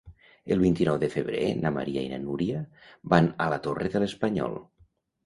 [0.53, 2.63] El vint-i-nou de febrer na Maria i na Núria
[3.13, 4.57] van a la Torre de l'Espanyol.